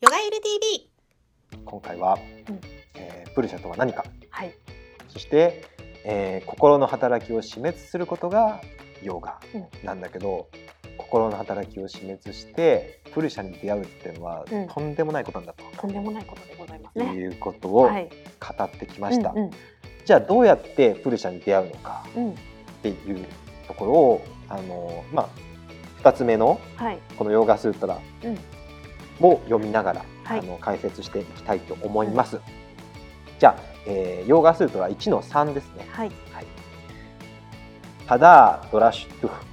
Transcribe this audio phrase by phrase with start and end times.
[0.00, 0.88] ヨガエル TV
[1.62, 2.18] 今回は、
[2.48, 2.60] うん。
[2.94, 4.06] えープルシャとは何か。
[4.30, 4.54] はい。
[5.08, 5.62] そして、
[6.06, 8.62] えー心の働きを死滅することが
[9.02, 9.66] ヨガうん。
[9.84, 10.48] なんだけど、
[10.96, 14.68] 心の働きを死滅してプルシャに出会うっていうのは、うん。
[14.68, 15.86] とんでもないことなんだと。
[15.86, 17.12] んでもないことでございますとね。
[17.12, 18.08] いうことをはい。
[18.40, 19.50] 語ってきました、うんうん。
[20.06, 22.30] じゃあどうやってプルシャに出会うのかうん。
[22.30, 22.34] っ
[22.82, 23.26] ていう
[23.66, 25.28] ところをあの、まあ、
[26.02, 26.98] 2つ目のはい。
[27.18, 28.38] このヨーガスートラうん
[29.20, 30.40] を読みながら、はい。
[30.40, 32.40] あの解説していきたいと思います。
[33.38, 33.56] じゃあ、
[33.86, 35.86] えーヨーガスートラ1の3ですね。
[35.90, 36.12] はい。
[36.32, 36.46] はい、
[38.06, 39.44] タダードラシュトゥフ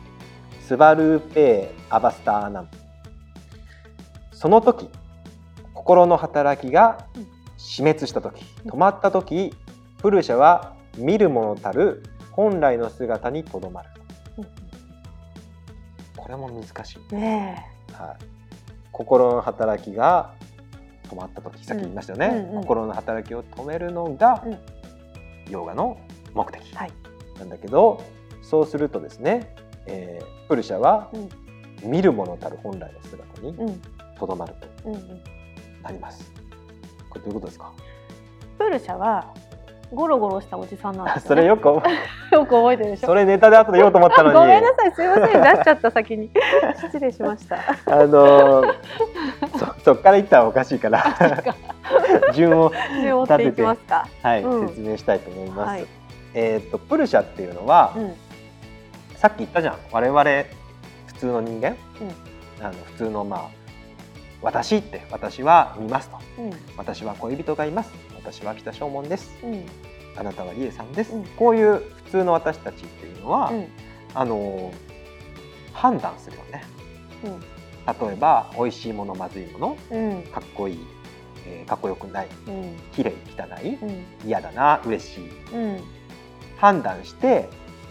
[0.61, 2.67] スバルーペーアバスターナム。
[4.31, 4.89] その時
[5.73, 7.27] 心の働きがうん
[7.57, 8.71] 死滅した時うん。
[8.71, 9.53] 止まった時
[9.99, 13.89] プルシャは見るものたる本来の姿にとどまる。
[14.37, 14.45] うん。
[16.15, 18.36] これも難しい、うんねはい、
[18.97, 20.33] 心の働きが
[21.03, 22.61] 止まった時さっき言いましたよね、うんうんうん。
[22.61, 24.57] 心の働きを止めるのが、うん。
[25.51, 25.99] ヨガの
[26.33, 26.91] 目的、はい。
[27.37, 28.03] なんだけど
[28.41, 31.29] そうするとですね、えープルシャはうん。
[31.91, 33.79] 見るものたる本来の姿に
[34.17, 35.21] とどまるとうんうん。
[35.83, 36.31] なります。
[37.07, 37.71] これどういうことですか？
[38.57, 39.31] プールシャは
[39.93, 41.67] ゴロゴロしたおじさんなんですよ、ね、 それよく
[42.31, 43.07] よく覚えてるでしょ？
[43.07, 45.41] それネタで後で言おうと思ったのに、ごめんなさいすいません。
[45.41, 46.29] 出しちゃった先に。
[46.81, 47.57] 失礼しました。
[47.85, 48.73] あのー
[49.57, 51.03] そそっから言ったらおかしいから。
[52.33, 52.71] 順を
[53.01, 54.07] 順を追っていきますか。
[54.21, 54.67] はい、うん。
[54.67, 55.69] 説明したいと思います。
[55.69, 55.85] はい。
[56.33, 58.13] えっ、とプルシャっていうのは、うん。
[59.15, 59.75] さっき言ったじゃん。
[59.91, 60.23] 我々
[61.07, 61.75] 普通の人間、
[62.61, 63.41] あの普通のまあ
[64.41, 66.17] 私って私は見ますと。
[66.39, 66.51] うん。
[66.77, 67.91] 私は恋人がいます
[68.31, 69.31] 私は北正門です。
[69.41, 69.65] うん。
[70.17, 71.23] あなたはリエさんです、うん。
[71.37, 73.67] こういう普通の私たちっていうのは、うん。
[74.13, 74.73] あの
[75.71, 76.63] 判断するよね。
[77.23, 77.39] うん。
[78.09, 80.23] 例えば美味しいものまずいものうん。
[80.23, 80.79] かっこいい、
[81.45, 82.75] えーかっこよくないうん。
[82.91, 84.05] 綺麗汚いうん。
[84.25, 85.29] 嫌だな嬉しい。
[85.53, 85.79] うん。
[86.57, 87.47] 判断して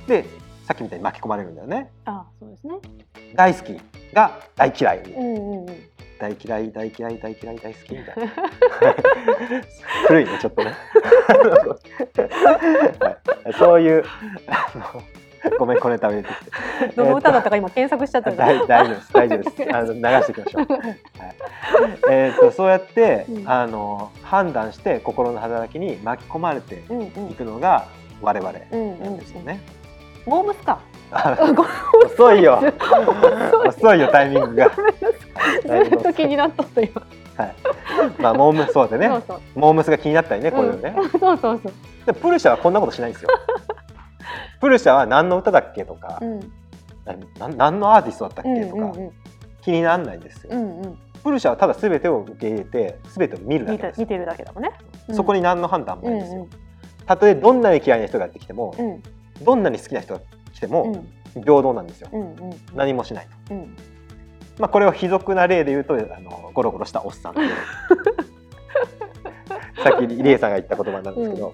[0.07, 0.27] で
[0.67, 1.91] さっきみたいに巻き込まれるんだよね。
[2.05, 2.75] あそうですね。
[3.35, 3.81] 大好き
[4.13, 8.33] が大嫌い、うんうんうん大嫌い大嫌い大嫌い大好きみたいな。
[10.09, 10.73] 古いねちょっとね、
[13.45, 14.05] はい、そういう
[14.47, 15.03] あの
[15.59, 16.29] ごめんこれ食べて
[16.97, 19.75] どの歌だったか今検索しちゃったん大大丈夫です大丈夫です。
[19.75, 20.97] あの流していきましょう、はい。
[22.11, 23.49] えー、とそうやって、うん。
[23.49, 27.31] あの判断して心の働きに巻き込まれてうんうん。
[27.31, 27.87] いくのが
[28.21, 29.61] 我々うんなんですよね、
[30.25, 30.81] モームスか
[32.05, 32.61] 遅いよ。
[33.67, 37.03] 遅いよタイミングが、ずっと気になっとった今。
[37.37, 37.55] はい、
[38.19, 39.09] まあモームそうでね。
[39.09, 39.41] そうそう。
[39.55, 41.73] モームスが気になったりねこういうのね、うんそうそうそう。
[42.07, 43.29] でプルシャはこんなことしないんですよ。
[44.61, 46.41] プルシャは何の歌だっけとか、うん。
[47.39, 49.11] な何のアーティストだったっうんけとか、うんうん
[49.63, 50.99] 気にならないんですよ、うんうん。
[51.25, 53.99] プルシャはただ全てを受け入れて全てを見るだけです。
[53.99, 54.71] 見てるだけだもんね。
[55.11, 56.51] そこにに何の判断もうんないんですよ、うん
[57.07, 59.03] たとえどんなに嫌いな人がやってきても、うん。
[59.45, 60.21] どんなに好きな人
[60.57, 61.43] が来てもうん。
[61.43, 62.09] 平等なんですよ、
[62.75, 63.77] 何もしないと、うん。
[64.59, 67.35] まあ、これを卑俗な例で言うとあのゴロゴロしたおっさん
[69.85, 71.53] さっきリエさんが言った言葉なんですけど、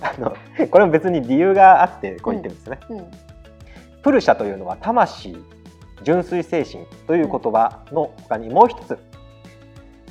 [0.00, 0.36] あの
[0.70, 3.10] これも別に理由があってこう言ってるんですね、うん。
[4.02, 5.36] プルシャというのは魂
[6.04, 8.96] 純粋精神という言葉の他にもう一つ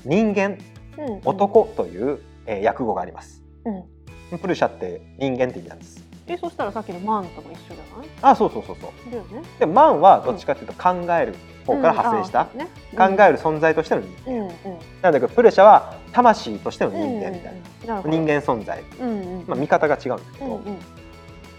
[0.03, 0.57] 人間
[0.97, 1.21] うん。
[1.23, 3.41] 男という、えー訳語があります。
[3.65, 4.39] うん。
[4.39, 5.92] プルシャって人間って意味なんです
[6.27, 8.07] えそしたらさっきのマンとも一緒じゃない？
[8.21, 9.11] あそうそうそうそう。
[9.11, 9.41] だよね。
[9.59, 11.35] でマンはどっちかというと考える
[11.65, 14.53] 方から派生した、うんあ考える存在としての人間、うんうん。
[15.01, 19.43] なんだけどプルシャは魂としての人間みたいな、な人間存在、うんうん。
[19.47, 20.77] まあ、見方が違うんですけど、うんうん。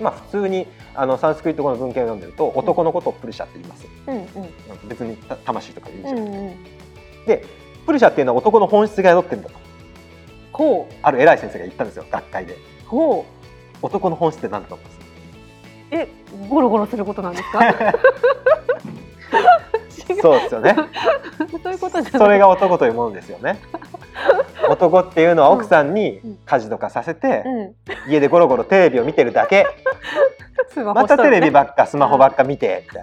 [0.00, 4.46] まあ普通にあのサンスクリット語の文献を読んでると男のことをプルシャって言います、うんう
[4.86, 4.88] ん。
[4.88, 6.64] 別にた魂とかいうじゃなくて、うんうん。
[7.26, 7.44] で
[7.84, 9.56] プルシャっていうのは男の本質が宿ってるんだと。
[10.52, 10.94] ほう。
[11.02, 12.56] ある偉い先生が言ったんですよ学会で。
[12.86, 13.26] ほ
[13.84, 14.98] 男の本質って何だと思います？
[14.98, 15.00] う
[15.92, 16.08] え
[16.48, 17.60] ゴロゴロすることなんですか？
[20.22, 20.74] そうですよね。
[21.62, 23.58] そういうことそれが男というものですよね。
[24.70, 26.38] 男っていうのは奥さんにうん。
[26.46, 28.12] 家事とかさせて、うん。
[28.12, 29.66] 家でゴロゴロテレビを見てるだけ。
[30.68, 33.02] スマホまたテレビばばっかスマホばっか見てみたい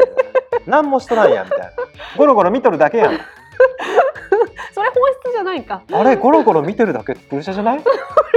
[0.66, 0.68] な。
[0.82, 1.66] 何もしとらんやんみたいな。
[2.18, 3.20] ゴロゴロ見とるだけやん
[4.74, 5.82] それ本質じゃないか。
[5.92, 7.16] あれゴロゴロ見てるだけ？
[7.16, 7.80] プルシャじゃない？
[7.84, 7.84] 本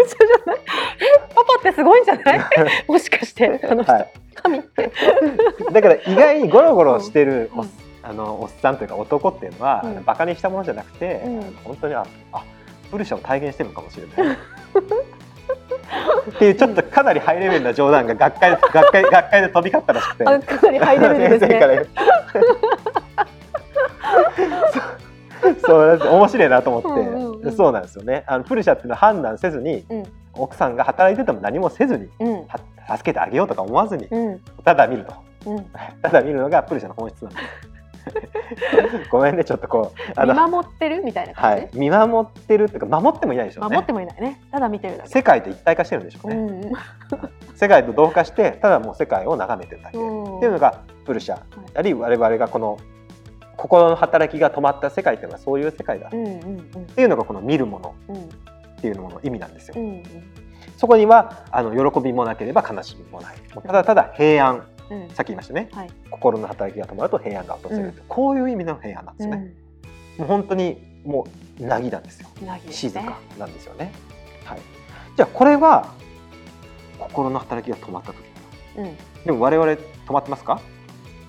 [0.06, 0.58] 質じゃない。
[1.00, 2.40] えパパってすごいんじゃない？
[2.88, 4.10] もしかしてあの人、はい。
[4.34, 4.92] 神って。
[5.72, 7.70] だから意外にゴロゴロしてるお,、うん。
[8.02, 10.04] あのおっさんというか男っていうのは、うん。
[10.04, 11.56] バカにしたものじゃなくて、うん。
[11.64, 12.42] 本当にああ
[12.90, 14.36] プルシャを体現してるのかもしれない。
[16.30, 21.48] っていうちょっとかなりハイレベルな冗談が学会で学会学会で飛び交ったらしくて、あかなりハイレベルですね。
[21.48, 21.74] 先生から
[25.66, 27.52] そう面白いなと思って、うんうんうん。
[27.56, 28.24] そうなんですよね。
[28.26, 30.02] あのプルシャっていうのは判断せずにうん。
[30.36, 32.46] 奥さんが働いてても何もせずにうん。
[32.46, 32.58] は
[32.96, 34.40] 助けてあげようとか思わずにうん。
[34.64, 35.14] ただ見ると。
[35.50, 35.66] うん。
[36.02, 37.38] ただ見るのがプルシャの本質なんで。
[37.38, 37.74] す
[39.10, 43.68] ごめんねちょっとこうあ見の、守ってるみたいな感はい、見守ってるっていうか守ってもいないでしょうね。
[43.68, 44.40] じ守ってもいないね。
[44.50, 45.08] ただ見てるだけ。
[45.08, 46.72] 世界と一体化してるんでしょううね、ん。
[47.54, 50.36] 世界と同化してただもう世界を眺めてるだけ、うん。
[50.36, 51.38] っていうのがプルシャ、
[51.74, 52.76] あるいは我々がこの
[53.56, 58.18] 心の働きが止まった世界っていうのはそういう世界だっうんうんうんていうのがこの見るものうんっ
[58.80, 59.74] ていうのの意味なんですよ。
[59.76, 60.02] うん
[60.76, 63.36] そこにはあの喜びもなければ悲しみもない。
[63.62, 65.68] ただただ平安、うんさっき言いましたね。
[65.72, 69.52] はい心の働きが止まると平安が訪れる、うんこういう意味の平安なんですよね。
[70.18, 71.26] もう本当にも
[71.60, 72.28] うなぎなんですよ。
[72.42, 73.92] うなぎです静ねかなんですよね。
[74.44, 74.58] はい。
[75.16, 75.92] じゃあこれは
[76.98, 78.18] 心の働きが止まった時。
[78.76, 79.78] うんでも我々止
[80.12, 80.60] まってますか？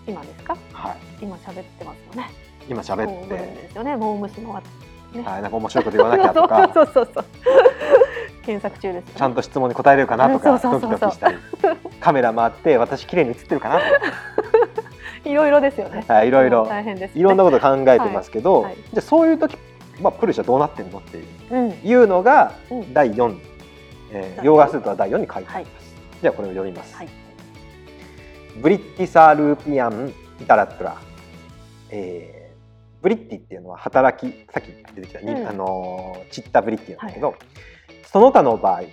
[0.08, 0.58] 今ですか？
[0.74, 0.98] はい。
[1.22, 2.30] 今喋ってますよね。
[2.68, 3.96] 今喋って、ですよね。
[3.96, 5.24] モームスのね。
[5.24, 6.70] はい、なんか面白いこと言わなきゃとか。
[6.74, 7.26] そうそうそう
[8.44, 9.18] 検索中ですよね。
[9.18, 11.38] ちゃんと質問に答えれるかなとかドキドキしたり。
[12.00, 13.84] カメラ回って私綺麗に映ってるかなと
[15.30, 16.04] いろいろですよね。
[16.04, 16.68] か、はい、いろいろ。
[16.68, 17.20] 大変ですね。
[17.20, 18.64] いろんなこと考えてますけど、はい。
[18.66, 18.76] はい。
[18.76, 19.58] じゃあそういう時、
[20.00, 21.26] まあ、プルシャどうなってるのっていう。
[21.50, 21.72] うん。
[21.84, 22.94] いうのがうん。
[22.94, 23.36] 第4、
[24.12, 27.25] えー、第ヨーガスートは第4に書いてあります、じゃあこれを読みます、はい
[28.62, 30.98] ブリッティサールーピアンイタラットラ、
[31.90, 35.48] えー、ブリッティっていうのは働きさっき出てきた、にうん。
[35.48, 37.36] あのーチッタブリッティなんだけど、
[38.12, 38.84] その他の場合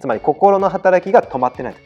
[0.00, 1.80] つまり心の働きが止まってない時、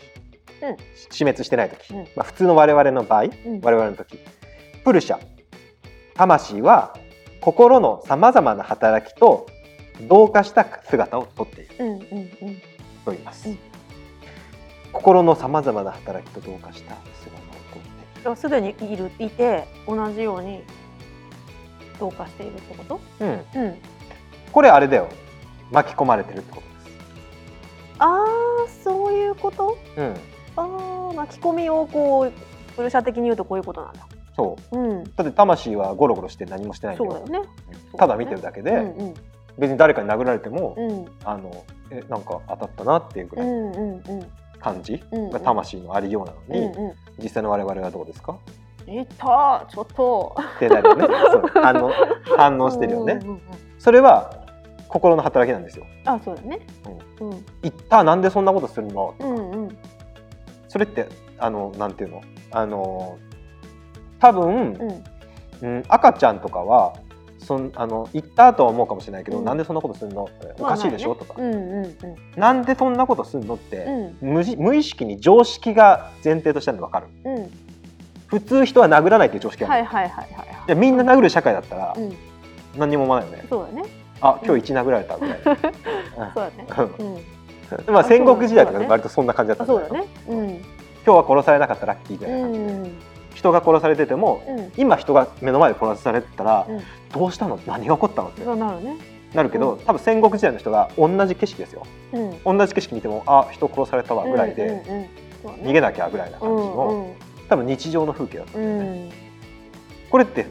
[0.62, 0.76] うん。
[1.10, 2.08] 死滅してない時、うん。
[2.16, 3.60] まあ、普通の我々の場合、うん。
[3.60, 4.18] 我々の時
[4.84, 5.18] プルシャ。
[6.14, 6.96] 魂は
[7.40, 9.46] 心のさまざまな働きと
[10.08, 11.74] 同化した姿をとっている。
[11.78, 12.62] うんうんうん。
[13.04, 13.69] と言います、うん
[14.92, 16.96] 心のさまざまな働きと同化した
[18.22, 20.62] 姿をすでにいるいて同じように
[21.98, 23.00] 同化しているってこと？
[23.20, 23.76] うん、うん。
[24.52, 25.08] これあれだよ。
[25.70, 29.76] 巻き込まれてるってことああそういうこと？
[29.94, 30.14] です、うん、
[30.56, 32.32] ああ巻き込みをこう
[32.74, 34.06] プルシャ的に言うとこういうことなんだ。
[34.36, 34.78] そう。
[34.78, 35.04] うん。
[35.04, 37.48] だって魂はゴロゴロして何もしてないそうだよね。
[37.96, 39.14] ただ見てるだけで、うんうん。
[39.58, 41.06] 別に誰かに殴られても、うん。
[41.24, 43.46] あのえなんか当たったなっていうぐらい。
[43.46, 44.26] のうんうんうん
[44.60, 45.02] 感じ？
[45.12, 46.94] うんが魂のありようなのに、うんうん。
[47.18, 48.38] 実際の我々はどうですか？
[48.86, 50.36] いたちょっと。
[50.56, 51.06] ってなるよね。
[51.62, 51.90] 反応
[52.36, 53.40] 反応してるよね、うんうんうん
[53.78, 54.44] それは
[54.88, 55.86] 心の働きなんですよ。
[56.04, 56.60] あそうだね。
[57.20, 57.30] うん。
[57.62, 59.14] 言ったなんでそんなことするの？
[59.18, 59.78] うんうん。
[60.68, 61.08] それって
[61.38, 62.20] あのなんていうの？
[62.50, 63.16] あの
[64.18, 65.04] 多分、うん。
[65.62, 66.94] うん、赤ちゃんとかは
[67.50, 69.44] そんあの言ったとは思うかもしれないけど、うん。
[69.44, 70.28] なんでそんなことするの？
[70.60, 71.96] おかしいでしょ、とか、うんうんうん。
[72.36, 73.78] なんでそんなことするのって、
[74.22, 74.34] うん。
[74.34, 77.06] 無じ無意識に常識が前提としてあるの分かる？
[77.24, 77.50] うん。
[78.28, 80.28] 普通人は殴らないっていう常識がある、はいはいはい
[80.68, 82.16] じゃあみんな殴る社会だったらうん。
[82.78, 83.88] 何にも思わないよね、そうだね。
[84.20, 86.66] あ今日一殴られたぐらい、 そうだね。
[87.00, 87.14] うん。
[87.14, 87.94] うん。
[87.94, 90.06] まあ戦国時代とか割とそんな感じだったそうだね。
[90.28, 90.48] うん。
[90.48, 90.60] 今
[91.04, 92.90] 日は殺されなかったらラッキーみたういな感じ。
[93.34, 94.72] 人が殺されててもうん。
[94.76, 96.80] 今人が目の前で殺されてたら、うん
[97.12, 97.58] どうしたの？
[97.66, 98.28] 何が起こったの？
[98.28, 98.44] って。
[98.44, 98.96] そうなるね。
[99.34, 99.78] なるけど、うん。
[99.84, 101.86] 多分戦国時代の人が同じ景色ですよ。
[102.12, 102.58] うん。
[102.58, 104.86] 同じ景色見てもあ人殺されたわぐらいで、うんうんうん。
[104.86, 105.10] ね。
[105.62, 109.10] 逃げなきゃぐらいな感じの、うん多分日常の風景だとうんうん。
[110.08, 110.46] これって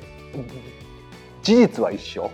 [1.42, 2.30] 事実は一緒？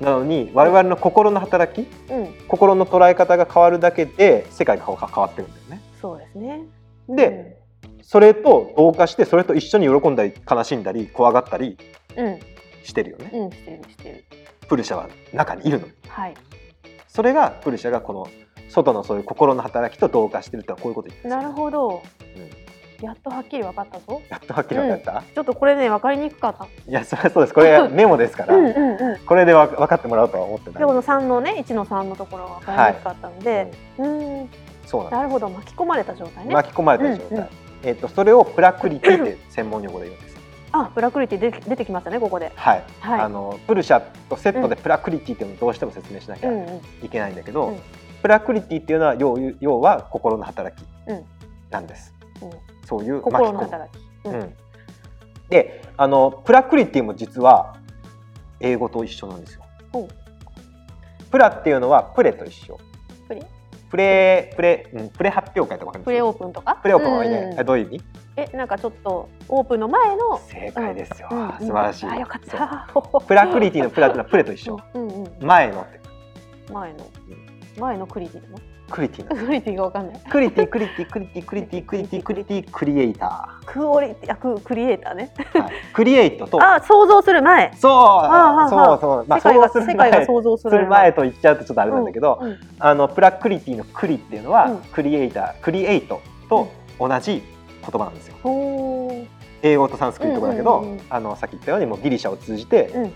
[0.00, 2.34] なのに我々の心の働きうん。
[2.48, 5.82] 心の捉え方が変わるだけで世界が変わってるんだよね。
[6.00, 6.62] そうですね。
[7.08, 7.60] で、
[8.02, 11.76] それと同化してそれと一緒に喜んだり悲しんだり怖がったり
[12.16, 12.40] うんうん
[12.82, 13.30] してるよね。
[13.32, 14.24] うんしてるしてる。
[14.68, 15.86] プルシャは中にいるの。
[15.86, 15.92] に。
[16.08, 16.34] はい。
[17.08, 18.28] それがプルシャがこの
[18.68, 22.02] 外のそういう心の働きと同化してるってこういうこと言ってるんなるほど。
[22.36, 23.04] うん。
[23.04, 24.20] やっとはっきり分かったぞ。
[24.28, 26.64] やっとはっきり分かった、ちょっとこれね分かりにくかった。
[26.64, 27.54] いやそれはそうです。
[27.54, 29.18] これ メモですから、うんうんうん。
[29.20, 30.78] これでわ分かってもらおうとは思ってない。
[30.78, 34.50] でこの3のね1の3のところが分かりにくかったので、うん、
[34.84, 35.48] そうなんなるほど。
[35.48, 36.54] 巻き込まれた状態ね。
[36.54, 37.48] 巻き込まれた状態、うんうん。
[37.84, 40.29] えっ、とそれをプラクリティって専門用語で言うんです。
[40.72, 42.52] あブラクリティ出て出てきましたねここで。
[42.54, 42.84] はい。
[43.00, 43.20] はい。
[43.20, 46.80] あのプルシャとセットでプラクリティっていうのをどうしても説明しなきゃうんうん。
[47.04, 47.80] いけないんだけど、うん。
[48.22, 51.24] プラクリティっていうのは要要は心の働きうん
[51.70, 52.14] なんです。
[52.42, 52.50] うん。
[52.86, 54.34] そういう心の働き、うん。
[54.34, 54.54] うん。
[55.48, 57.76] で、あのプラクリティも実は
[58.60, 59.64] 英語と一緒なんですよ。
[61.30, 62.78] プラっていうのはプレと一緒。
[63.28, 63.46] プレ？
[63.90, 66.76] プレプレ、うん、プレ発表会とかプレオープンとか？
[66.76, 67.66] プレオープンはいいね、うん。
[67.66, 68.04] どういう意味？
[68.36, 71.48] えなんかちょっとオープンの前の正解ですよ、うん。
[71.48, 71.52] うん。
[71.58, 72.88] 素晴らしい、あよかった。
[73.26, 75.36] プラクリティのプラってプレと一緒、うんうん。
[75.40, 76.00] 前のって。
[76.72, 77.06] 前の。
[77.78, 78.58] 前のクリティなの？
[78.90, 80.20] クリティクリティがわかんない。
[80.28, 85.32] クリティクリティクリティクリティクリティクリティクリエイタクオリティあククリエイターね。
[85.36, 86.58] ー、はい、クリエイトと。
[86.62, 87.72] あ想像する前。
[87.76, 88.70] そう。
[88.70, 89.24] そうそう。
[89.28, 91.12] まあ世界が想像する世界が前想像する前。
[91.12, 94.76] と言っちゃうとちょっとあれなんだけど、うんあのプラクリティのクリっていうのは、うん。
[94.92, 96.68] クリエイタークリエイトと
[96.98, 97.42] 同じ
[97.82, 98.34] 言葉なんですよ。
[99.62, 101.00] 英語とサンスクリット語だけど、うんうんうん。
[101.08, 103.12] あのさっき言ったようにもうギリシャを通じてうん。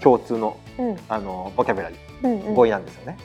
[0.00, 0.96] 共通のうん。
[1.08, 2.54] あのボキャブラリーうんうん。
[2.54, 3.16] 語彙なんですよね、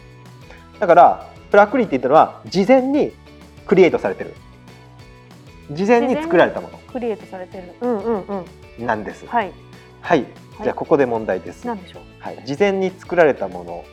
[0.79, 3.13] だからプラクリティっていうのは事前に
[3.65, 4.33] クリエイトされてる。
[5.71, 7.71] 事前に作られたもクリエイトされてる。
[7.79, 8.27] うんうんうん。
[8.27, 8.45] の
[8.79, 9.25] なんです。
[9.25, 9.53] はい。
[10.01, 10.25] はい、
[10.61, 12.01] じゃあここで問題です、なんでしょう？
[12.19, 13.85] はい、事前に作られたもの、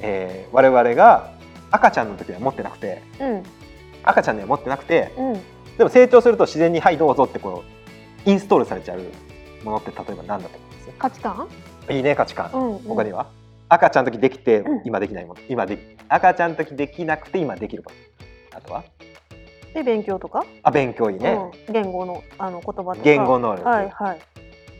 [0.00, 1.30] えー我々が
[1.70, 3.02] 赤ちゃんの時は持ってなくて。
[3.20, 3.42] うん。
[4.02, 5.12] 赤ちゃんには持ってなくて。
[5.16, 5.40] うん。
[5.78, 7.62] でも成長すると自然に「はいどうぞ」ってこ
[8.26, 9.02] うインストールされちゃう
[9.62, 10.90] ものって例えば何だと思います？
[10.98, 11.48] 価値観？
[11.88, 12.82] いいね価値観、うんうん。
[12.82, 13.28] 他には？
[13.68, 14.82] 赤ちゃんの時できてうん。
[14.84, 17.96] 今できないもの、今で赤ちゃんの時できなくて今できるもの。
[18.58, 18.84] あとは？
[19.74, 20.44] で勉強とか？
[20.62, 21.72] あ勉強いいね、うん。
[21.72, 22.96] 言語のあの言葉とか。
[23.02, 24.20] 言語能力、はいはい。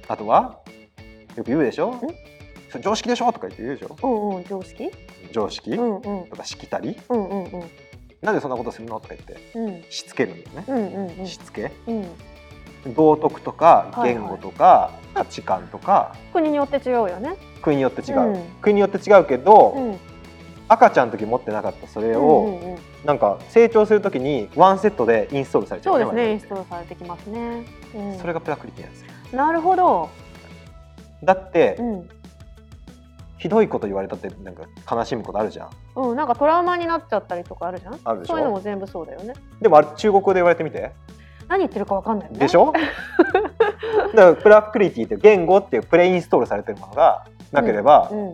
[0.08, 0.60] あとは？
[1.36, 2.00] よく言うでしょ？
[2.70, 3.32] それ常識でしょ？
[3.32, 3.96] とか言って言うでしょ？
[4.02, 4.90] うんうん常識。
[5.32, 6.26] 常識、うんうん。
[6.28, 6.96] とかしきたり？
[7.08, 7.70] うんうんうん。
[8.22, 9.00] なんでそんなことするの？
[9.00, 9.58] とか言って。
[9.58, 9.84] うん。
[9.90, 11.26] しつけるんだよね、うんうんうん。
[11.26, 11.72] しつけ？
[11.88, 12.06] うん
[12.94, 16.14] 道徳とか言語とか、価値観とか。
[16.32, 17.36] 国によって違うよね。
[17.62, 18.42] 国によって違う、うん。
[18.60, 19.98] 国によって違うけど、うん。
[20.68, 22.78] 赤ちゃんの時持ってなかったそれうを、んうんうん。
[23.04, 27.64] なんか成長する時にワンセットでインストールされちゃそううですねインストールされてきますね。
[27.94, 28.18] うん。
[28.18, 29.04] それがプラクリティなんです。
[29.04, 30.08] よなるほど。
[31.24, 32.08] だって、うん。
[33.38, 35.70] ひどいこと言われたってなんか悲しむことあるじゃん。
[35.94, 38.00] うんなんかトラウマになっちゃったりとかあるじゃん。
[38.02, 38.32] あるでしょ。
[38.32, 39.34] そういうのも全部そうだよね。
[39.60, 40.92] でもあれ中国語で言われてみて
[41.48, 42.38] 何言ってるかわかんないよね。
[42.40, 42.72] でしょ？
[44.14, 48.32] だからプラクリティっていう言語っていうプレインストールされてるものがなければ、うん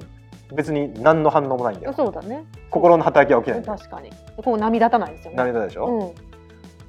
[0.55, 1.95] 別に何の反応もないんだよ。
[1.95, 2.45] そうだね。
[2.69, 3.63] 心の働きは起きない。
[3.63, 4.11] 確かに。
[4.37, 5.37] こう波立たないですよね。
[5.39, 6.15] 涙でしょ、うん。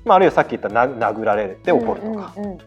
[0.03, 2.57] まあ、あるいはさっき言ったな殴られて怒るとか、うんうんうん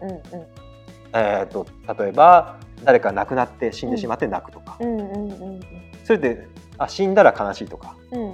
[1.13, 1.67] えー、と
[2.01, 5.59] 例えば誰か亡くなって死んでしまって泣くとか、うんうんうんうん。
[6.03, 6.47] それで
[6.79, 7.95] あ死んだら悲しいとか。
[8.11, 8.33] うんうん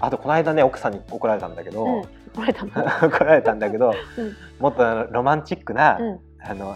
[0.00, 2.02] あとこの間ね奥さんに怒られたんだけど、うん。
[2.02, 4.36] これだな 怒られたんだけど、うん。
[4.58, 6.20] もっとロマンチックな、うん。
[6.42, 6.74] あの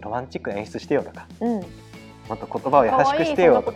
[0.00, 1.26] ロマンチックな演出してよとか。
[1.40, 1.54] うん。
[1.56, 1.60] も
[2.34, 3.70] っと言葉を優しくしてよとか。
[3.72, 3.74] っ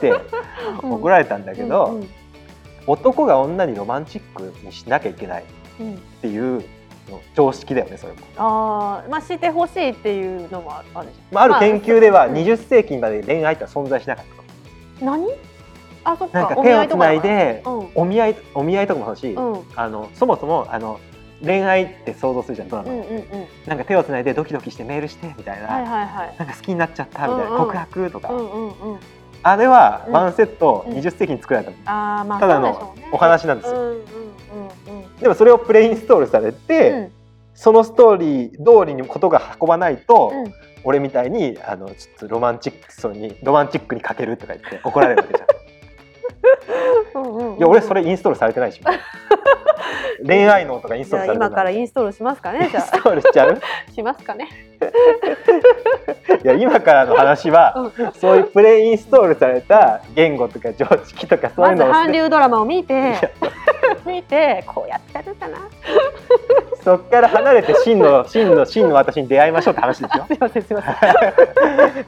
[0.00, 0.10] て
[0.82, 0.92] うん。
[0.94, 2.08] 怒られたんだけど、うん
[2.90, 5.44] 男が女にロマンチックにしなきゃいけないっ
[5.78, 5.98] うん。
[6.22, 6.64] ていう
[7.10, 8.20] の常識だよねそれも。
[8.38, 14.24] ああまあしてほしいっていうのもあるじまあ、ある研究ではうん20世紀まで恋愛って存在しなかっ
[14.98, 15.26] た何？
[16.12, 16.38] あそっか。
[16.40, 17.88] なんか手をつないでうん。
[17.94, 19.52] お見合いお見合いとかもそうだし、うん。
[19.52, 21.00] うんあのそもそもあの
[21.44, 23.24] 恋愛って想像するじゃんドラマ、うんうん
[23.66, 26.36] なんか手をつないでドキドキしてメールしてみたいな、はいはいはい。
[26.38, 27.58] なんか好きになっちゃったみたいな、うんうん。
[27.58, 28.98] 告白とか、うんうんうん。
[29.42, 30.12] あれはうん。
[30.14, 30.94] ワンセットうん。
[30.94, 33.98] 20世紀に作られたの、ああまあただのお話なんですよ、うんうんうん
[35.20, 37.12] でもそれをプレインストールされて、うん。
[37.54, 40.54] そのストーリー通りにことが運ばないと、うん。
[40.84, 45.48] 俺みたいにあのちょっとロマンチックそうにロマンチックに書けるとか言って怒られるわけじゃん。
[47.58, 48.80] いや俺それインストールされてないし。
[50.26, 51.48] 恋愛脳とかインストールされてない。
[51.48, 53.52] 今からインストールしますかねじゃインストールしちゃう？
[53.52, 54.48] あしますかね。
[56.44, 58.12] いや今からの話はうん。
[58.12, 62.12] そういうプレイインストールされた言語とか常識とかそういまず韓うのをして。
[62.18, 63.20] 流ドラマを見いてや。
[64.04, 65.58] 見てこうやってるかな。
[66.82, 72.06] そっから離れて真の真の真の私に出会いましょうって話でしょすいませんすいません。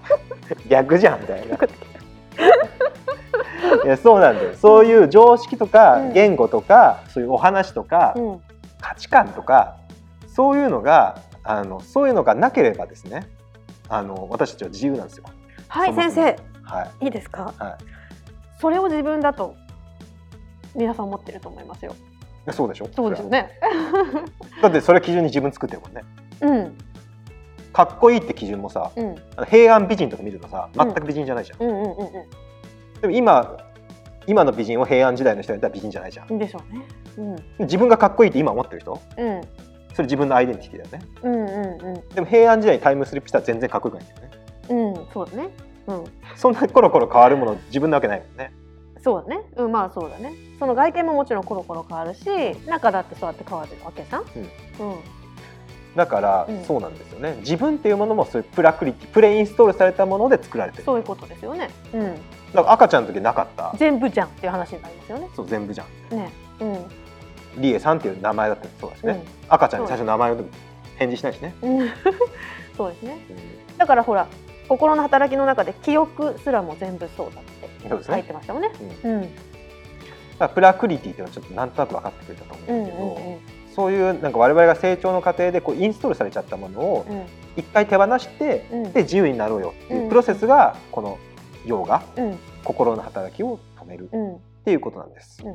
[0.68, 1.56] 逆じゃんみたいな。
[3.84, 4.54] いやそうなんだよ。
[4.54, 6.12] そういう常識とかうん。
[6.12, 8.40] 言語とか、そういうお話とか、うん。
[8.80, 9.76] 価値観とか
[10.26, 13.28] そういうのがあのそういうのがなければですね
[13.90, 15.24] あの私たちは自由なんですよ。
[15.68, 16.22] はい先生。
[16.62, 17.04] はい。
[17.04, 17.52] いいですか？
[17.58, 17.78] は
[18.58, 19.54] それを自分だと
[20.74, 21.94] 皆さん思ってると思いますよ。
[22.48, 22.88] い、そうでしょ？
[22.96, 23.50] そうですよね。
[24.62, 26.02] だってそれ基準に自分作ってるもんね。
[26.40, 26.78] うん。
[27.72, 29.16] かっこいいって基準もさうん。
[29.46, 31.62] 平安美人とか見るとさ全く美人じゃないじゃん。
[31.62, 32.10] うんうんうん。
[33.02, 33.58] でも今
[34.30, 36.28] 今の美人を平安時代の人がいたら美人じゃないじゃん。
[36.30, 36.87] うんでしょうね。
[37.58, 37.64] うん。
[37.66, 38.92] 自分がかっこいいって今思ってる人？
[39.18, 39.40] うん。
[39.92, 41.08] それ自分のアイデンティティだよね。
[41.25, 42.08] うんうんうん。
[42.10, 44.30] でも平安時代にタイムスリップしたら全然かっこよくないんだよね。
[44.70, 45.49] うんそうだね。
[45.88, 46.04] うん。
[46.37, 48.52] そんなコロコロ変わるもの自分なわけないもんね。
[49.02, 49.42] そうだね。
[49.56, 50.32] うんまあそうだね。
[50.60, 52.25] その外見ももちろんコロコロ変わるし
[52.68, 54.22] 中だってそうやって変わるわけじゃん。
[54.22, 54.26] うん。
[55.96, 56.62] だから、うん。
[56.62, 57.34] そうなんですよね。
[57.40, 60.84] 自分っていうものもそういうプラクリティプレインストールされたもので作られてる。
[60.84, 61.68] そういうことですよね。
[61.92, 62.14] うん
[62.54, 63.75] だから赤ちゃんの時なかった？
[63.76, 65.28] 全部じゃんっていう話になりますよね。
[65.35, 66.16] そう全部じゃん。
[66.16, 66.33] ね。
[66.61, 66.87] うん。
[67.62, 69.23] リエさんっていう名前だってそうだしね、うん。
[69.49, 70.49] 赤ちゃんに最初名前の時
[70.97, 71.88] 返事しないしね、うん。
[72.76, 73.19] そうですね。
[73.71, 73.78] うん。
[73.78, 74.26] だからほら
[74.69, 78.71] 心の働きの中で記憶すらも全部そうだって入ってましたもんね。
[79.04, 79.12] うん。
[79.12, 79.28] うん。
[80.38, 83.38] だプラクリティっていうのはちょっとなんとなく分かってくれたと思ううんんですけど、うん
[83.76, 87.23] そういうなんか我々が成長の過程でこうインストールされちゃったものをうん。
[87.57, 88.92] 一回手放して、うん。
[88.92, 91.19] で自由になろうよっていうプロセスがこの
[91.67, 95.43] ヨガうん心の働きを止めるっうんていうことなんです。
[95.45, 95.55] うん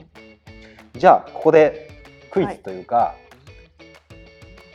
[0.97, 1.89] じゃあここで
[2.31, 3.15] クイズというか、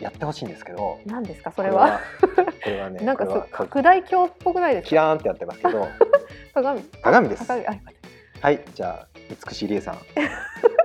[0.01, 1.51] やってほしいんですけど何ですか？
[1.51, 2.01] それは。
[2.21, 4.89] これはね なんか拡大鏡っぽくないですか？
[4.91, 5.89] キラーンってやってますけど
[6.53, 7.51] 鏡鏡です。
[7.51, 9.09] はいじゃあ
[9.47, 9.99] 美しいりえさん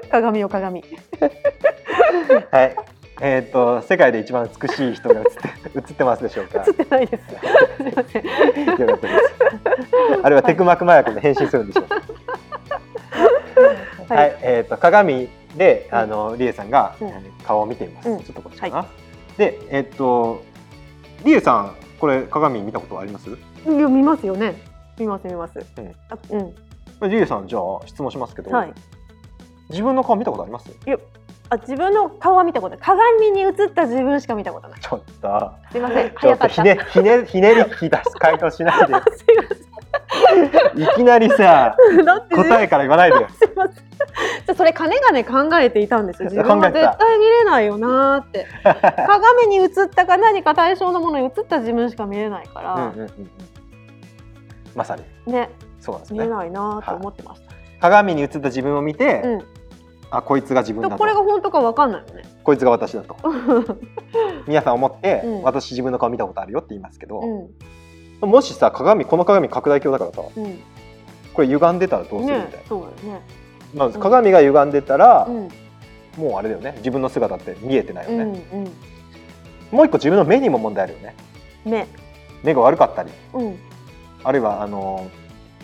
[0.09, 0.83] 鏡よ鏡。
[2.51, 2.75] はい。
[3.21, 5.31] えっ、と世界で一番美しい人が映って
[5.75, 6.63] 映ってますでしょうか？
[6.67, 7.23] 映ってないです。
[7.27, 7.35] す
[7.83, 8.25] みません。
[8.25, 8.31] よ
[8.87, 9.23] かったです。
[10.23, 11.85] あれはテクマクマヤコで変身するんでしょう。
[14.13, 17.11] はい、えっ、と鏡であのリエさんが、うん
[17.45, 18.09] 顔を見てみます。
[18.09, 18.85] うんちょっとこっちかな。
[19.37, 20.41] でえっ、と
[21.23, 23.29] リエさんこれ鏡見たことあります？
[23.29, 23.33] い
[23.67, 24.55] や見ますよね。
[24.99, 25.57] 見ます見ます。
[25.59, 25.61] ん
[26.09, 26.17] あ
[27.01, 27.09] うん。
[27.09, 28.73] リエさんじゃあ質問しますけど、はい。
[29.69, 30.69] 自分の顔見たことあります？
[31.49, 32.83] あ自分の顔は見たことない。
[32.83, 34.79] 鏡に映った自分しか見たことない。
[34.79, 35.51] ちょっと。
[35.71, 36.09] すみません。
[36.09, 36.53] ちょ早かった。
[36.55, 38.93] ひねひねひねり聞き出す回答しないで。
[39.15, 39.43] すいま
[40.75, 41.75] いきなりさ
[42.33, 43.27] 答えから言わないでよ。
[43.29, 43.75] すいません。
[43.75, 46.29] じゃあそれかねがね考えていたんですよ。
[46.29, 48.47] 自分は絶対見れないよなーって。
[48.63, 53.29] 鏡に映ったか何か対象のものに映った自分しか見れないから、うんうんうんうん
[54.75, 55.49] まさにね
[55.79, 56.19] そうなんですね。
[56.19, 57.53] 見れないなーと思ってました。
[57.79, 59.45] 鏡に映った自分を見て、うん。
[60.17, 62.23] あこいつが自分だとでこれが本当かわかんないよね。
[62.43, 63.17] こいつが私だと
[64.47, 67.49] 皆さん思って、うん私自分の顔見たことあるよって言いますけど、うん
[68.21, 70.59] もしさ鏡この鏡拡大鏡だからさうん。
[71.33, 73.21] これ歪んでたらどうするみねたいな、そうだよね。
[73.73, 75.49] まず鏡が歪んでたら、うん
[76.17, 78.63] もうあれだよね自分の姿って見えてないようんね、うん。
[79.77, 81.13] もう一個自分の目にも問題あるよね
[81.65, 81.85] 目。
[82.41, 83.59] 目が悪かったりうん。
[84.23, 85.07] あるいはあの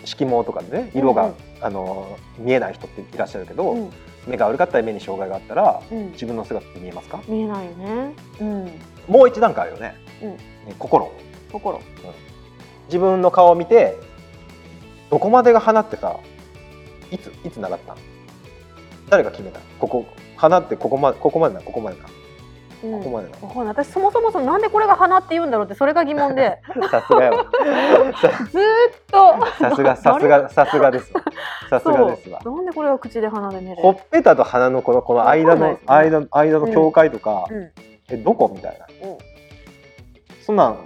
[0.04, 3.90] 色毛とかでね色が、うんうんあの見えない人っていらっしゃるけど、うん。
[4.28, 6.12] 目が悪かったり目に障害があったらうん。
[6.12, 7.22] 自分の姿って見えますか？
[7.28, 8.14] 見えないよね。
[8.40, 8.72] うん。
[9.08, 10.30] もう一段階あるよね、うん。
[10.38, 10.40] ね
[10.78, 11.12] 心。
[11.52, 11.82] 心。
[12.88, 13.98] 自分の顔を見て
[15.10, 16.20] どこまでが花ってさ
[17.10, 17.94] いついつ習った？
[17.94, 18.00] の
[19.10, 19.60] 誰が決めた？
[19.60, 22.06] のここ花ってここまでここまでなここまでな
[22.84, 23.00] うん。
[23.00, 23.10] ここ
[23.56, 26.60] まで私そもそもそのなんでこれが花って言うんだろうってそれが疑問で。
[26.90, 27.46] さすがよ。
[28.52, 28.66] ずーっ
[29.12, 29.46] と。
[29.60, 31.22] さすが さすがさすがですわ。
[31.70, 32.40] さすがですわ。
[32.44, 33.82] なんでこれが口で鼻で寝る？
[33.82, 37.72] ほっぺたと鼻のこのこの間の、わかんないです間間の境界とか、うん。
[38.10, 38.52] えどこ？
[38.54, 38.86] みたいな。
[39.08, 39.18] うん。
[40.42, 40.78] そんなん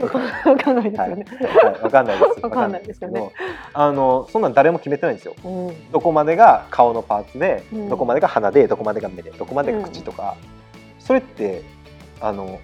[0.00, 3.32] わわかんないですはい、よね、はい、わかんないですわかんないですけど
[3.72, 5.34] あのそんなん誰も決めてないんですよ。
[5.44, 5.90] うん。
[5.90, 7.88] どこまでが顔のパーツで、うん。
[7.88, 10.36] どこまでが鼻でどこまでが目でどこまでが口とか、
[10.98, 11.62] それって
[12.20, 12.60] あの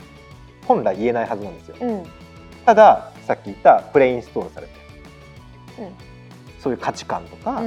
[0.67, 1.77] 本来言えないはずなんですよ。
[1.81, 2.03] うん。
[2.67, 4.73] たださっき言ったプレインストールされて、
[5.81, 5.93] うん。
[6.59, 7.63] そういう価値観とか、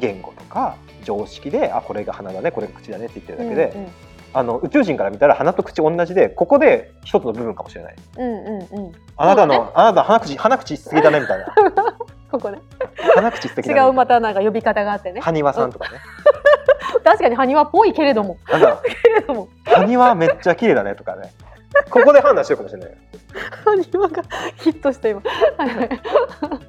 [0.00, 4.03] 言語とか常識であこれが鼻だねこれが口だねって言ってるだけで、うん
[4.34, 7.96] あの宇宙人から見たら鼻と口同じでここで一つの部分かもしれない。
[8.18, 8.92] うんうんうん。
[9.16, 11.46] あなたの、そうだあなた鼻口鼻口しすぎだねみたいな。
[12.32, 12.58] ここで
[13.14, 13.80] 鼻口素敵だね。
[13.80, 15.20] 違うまたなんか呼び方があってね。
[15.20, 15.98] 埴輪さんとかね。
[17.04, 18.36] 確かに埴輪っぽいけれども。
[18.50, 19.48] なんだけれども。
[19.64, 21.30] 埴輪めっちゃ綺麗だねとかね。
[21.90, 22.96] ここで判断してるかもしれないよ。
[23.64, 24.22] 埴輪が
[24.56, 25.22] ヒットした今。
[25.58, 25.88] はいはい。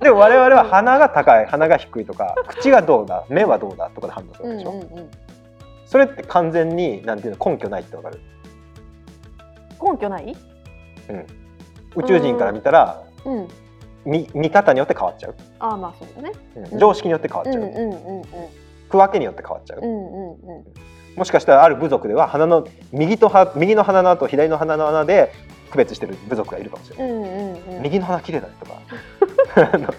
[0.02, 5.10] でも我々は鼻が高い鼻が低いとか口がどうだ目はどうだとかで判断するでしょ、うんうん
[5.96, 8.20] それって完全になんていうの根拠ないってわかる？
[9.82, 10.36] 根拠ない？
[11.96, 13.48] 宇宙人から見たらうん。
[14.04, 16.36] 見見方によって変わっちゃう、ああまあそうだね。
[16.70, 16.80] うん。
[16.80, 18.24] 常識によって変わっちゃう、うんうんうんうん。
[18.90, 20.66] 区分けによって変わっちゃう、うんうんうん。
[21.16, 25.32] もしかしたらある部族では鼻の右とは右の鼻の穴と左の鼻の穴で
[25.72, 27.84] 区別してる部族がいるかもしれない、うんうんうん。
[27.84, 28.82] 右の鼻綺麗だねとか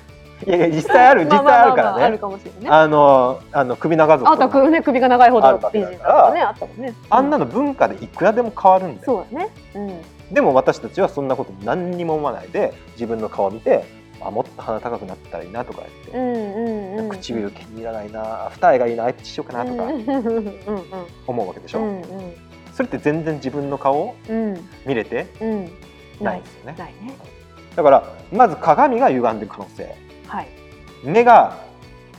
[0.47, 2.69] いやいや実際ある 実際あるからね、まあまあまああるかもしれないね。
[2.71, 6.41] あのあの首長族あと首ね首が長いほど美だからね。
[6.43, 9.03] あったもんねあんなの文化でいくらでも変わるんだよ。
[9.05, 9.49] そうだね。
[9.75, 10.35] うん。
[10.35, 13.85] でも私たちはそんなこと何にも思わないで自分の顔を見て
[14.21, 19.85] あもっと鼻高くなったらいいなとか言って、うんうんうん唇気に入らないな二重がいいなアイプチしようかなとか
[21.27, 22.03] 思うわけでしょ、うん
[22.75, 24.69] それって全然自分の顔をうん。
[24.85, 25.71] 見れてうん。
[26.21, 26.75] ないですよね。
[26.79, 27.15] ないね。
[27.75, 29.95] だからまず鏡が歪んでる可能性
[30.27, 30.49] はい。
[31.05, 31.59] 目が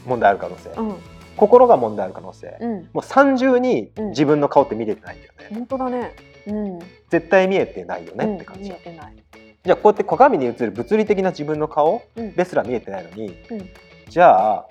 [0.06, 0.96] 問題ある可能性、うん。
[1.36, 2.90] 心が問題ある可能性、うん。
[2.94, 4.10] もう三重にうん。
[4.10, 6.14] 自分の顔って見れてないんだよね、本当だね。
[6.48, 6.80] うん。
[7.10, 8.64] 絶対見えてないよねって感うん。
[8.64, 9.16] じ、見えてない。
[9.64, 12.34] じゃあこうやって鏡に映る物理的な自分の顔うん。
[12.34, 13.70] ですら見えてないのに、うん。
[14.10, 14.68] じゃあ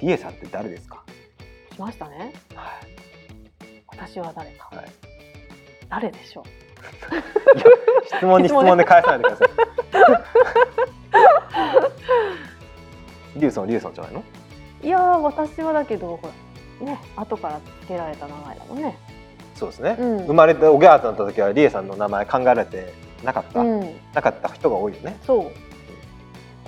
[0.00, 1.02] リエさんって誰ですか、
[1.70, 2.32] 来ましたね。
[2.54, 2.94] はい。
[3.88, 4.70] 私は誰か。
[4.74, 4.86] はい、
[5.88, 6.44] 誰でしょう？
[8.06, 9.48] 質問に 質問で返さないでください。
[13.36, 14.22] リュウソンリュウソンじゃないの？
[14.82, 16.28] いやー私はだけどほ
[16.80, 18.98] らね後から付けられた名前だもんね。
[19.54, 19.96] そうですね。
[19.98, 25.16] うん生まれておぎゃーとなった時はリエさんの名前考えられてなかった、うん、なかった人が多いよね。
[25.26, 25.50] そう。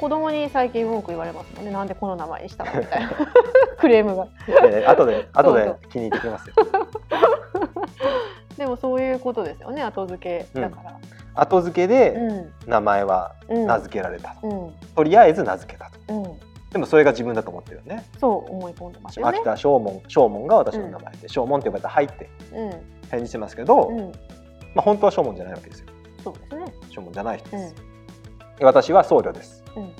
[0.01, 1.71] 子供に最近文句言われますもんね。
[1.73, 2.81] なんでこの名前にしたの？
[2.81, 3.11] みたいな
[3.79, 4.27] クレームが。
[4.49, 6.55] えー、後で後で気に入ってきますよ。
[8.57, 9.83] でもそういうことですよね。
[9.83, 10.99] 後付けだから。
[11.35, 12.33] 後付けでう
[12.67, 12.71] ん。
[12.71, 13.67] 名前はうん。
[13.67, 14.73] 名付けられたと、うん。
[14.95, 16.15] とりあえず名付けたと。
[16.15, 16.39] うん。
[16.71, 18.05] でもそれが自分だと思ってるよね。
[18.21, 19.45] そう思い込んでますよね秋。
[19.45, 23.99] 田正門正門が私の名前で、正門って呼ばれたら入ってう返事してますけど、ん。
[23.99, 24.13] うん。
[24.75, 25.87] まあ本当は正門じゃないわけですよ。
[26.25, 26.75] そうですね。
[26.91, 27.75] 正門じゃない人です。
[28.61, 29.63] 私は僧侶です。
[29.77, 29.93] うん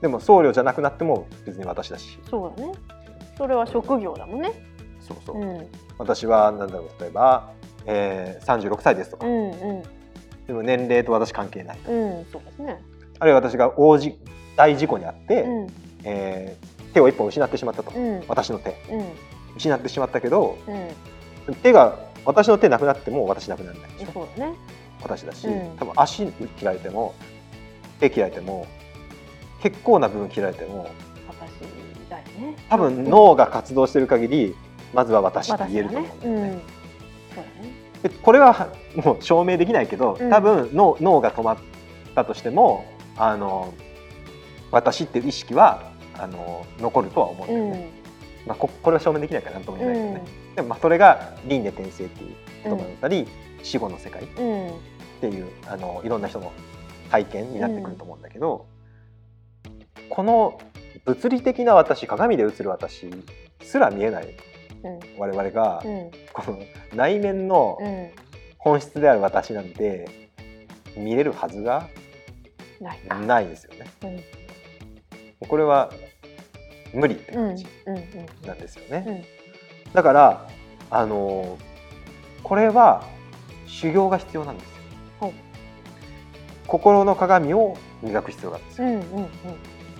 [0.00, 2.18] でも僧侶じゃなくなっても別に私だし。
[2.28, 2.72] そうだね。
[3.36, 4.52] それは職業だもんね。
[5.00, 5.44] そうそうう。
[5.44, 5.66] ん。
[5.98, 7.52] 私はなんだろう例えば、
[7.86, 9.82] えー、36歳ですとか、うんうん
[10.46, 11.78] でも年齢と私関係ない。
[11.78, 12.26] うん。
[12.32, 12.82] そうですね。
[13.20, 14.18] あるいは私が大じ
[14.56, 15.66] 大事故にあって、うん
[16.04, 19.04] えー手を一本失ってしまったと、うん私の手うん
[19.56, 20.58] 失ってしまったけど
[21.46, 21.54] うん。
[21.56, 24.54] 手が私の手なくなっても私なくならないでしょそうだね。
[25.02, 27.14] 私だし、うん多分足切られても
[28.00, 28.66] 手切られても
[29.62, 30.90] 結構な部分切られても
[31.28, 32.56] 私だよね。
[32.68, 34.54] 多分脳が活動してる限り
[34.92, 36.79] まずは私って私言えると思うんだよね。
[38.22, 41.58] これはもう証明できないけどうん多分脳脳が止まっ
[42.14, 43.74] たとしてもあの
[44.70, 48.00] 私っていう意識はあの残るとは思うんだうん。
[48.46, 50.22] まあ、ここれは証明できないからなんとも言えないけどね。
[50.52, 53.26] うでもまあそれが輪廻転生っていう言葉だったり、
[53.62, 54.42] 死後の世界っん。
[54.42, 54.72] うん。
[55.20, 56.52] ていうあのいろんな人の
[57.10, 58.66] 体験になってくると思うんだけど、
[60.08, 60.60] この
[61.04, 63.10] 物理的な私鏡で映る私
[63.62, 64.36] すら見えない
[64.82, 64.98] うん。
[65.18, 66.10] 我々が、うん。
[66.32, 66.58] この
[66.94, 68.10] 内面のうん。
[68.58, 70.28] 本質である私なんて
[70.94, 71.88] 見れるはずが
[72.78, 73.14] ないか。
[73.18, 74.22] ないですよね。
[75.40, 75.48] うん。
[75.48, 75.90] これは
[76.92, 77.46] 無理ってうん。
[77.48, 77.66] 感じ。
[78.46, 79.04] なんですよね。
[79.06, 79.40] うん
[79.92, 80.48] だから
[80.90, 81.58] あの
[82.44, 83.04] これは
[83.66, 85.32] 修行が必要なんですよ。
[86.66, 88.88] 心の鏡を磨く必要があるんですよ。
[88.88, 88.94] うん。
[88.94, 89.00] うん。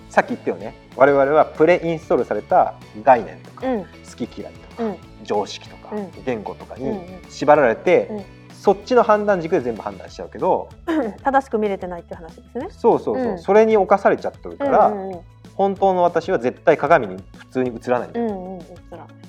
[0.09, 0.73] さっき言ったよね。
[0.95, 3.83] 我々はプレインストールされた概念とか、うん。
[3.83, 3.87] 好
[4.25, 4.97] き嫌いとか、うん。
[5.23, 8.23] 常識とか、うん言語とかにうん縛られて、うん
[8.61, 11.13] そっちの判断軸で全部判断しちゃうけど、うん。
[11.13, 12.67] 正しく見れてないっていう話ですね。
[12.69, 15.09] そうそうそう、うんそれに侵されちゃってるから、うん。
[15.13, 15.19] うん。
[15.55, 18.53] 本当の私は絶対鏡に普通に映らないんだよ、うん。
[18.53, 18.61] うん。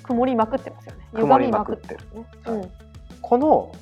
[0.03, 1.09] 曇りまくってますよね。
[1.15, 2.71] 曇りまくってる歪みまくってますね。
[3.23, 3.73] この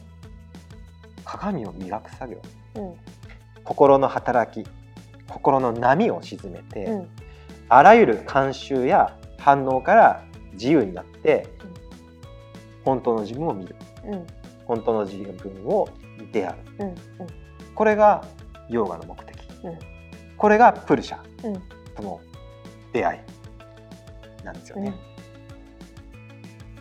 [1.25, 2.39] 鏡を磨く作業
[2.77, 2.95] うん。
[3.65, 4.69] 心の働き
[5.29, 7.09] 心の波を沈めて、うん。
[7.69, 11.60] あらゆる慣習や反応から自由になって、うん
[12.91, 14.27] 本当の自分を見るうん。
[14.65, 15.89] 本当の自分を
[16.33, 16.89] 出会ううん。
[16.89, 16.97] うん。
[17.77, 18.25] これが
[18.69, 19.79] ヨガの目的、うん
[20.37, 21.63] これがプルシャうん。
[21.95, 22.21] との
[22.93, 23.23] 出会
[24.43, 24.95] いなんですよね、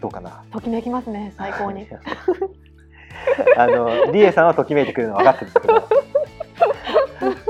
[0.01, 0.43] どうかな？
[0.51, 1.33] ときめきますね。
[1.37, 1.85] 最高に。
[3.57, 5.67] あのリエさんはときめいてくれるの分かってるんです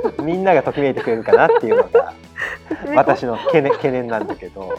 [0.08, 2.14] けどみんながときめいてくれるかなっていうのが
[2.96, 4.74] 私の懸念懸念なんだけど